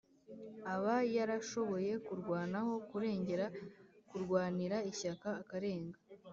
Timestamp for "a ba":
0.73-0.95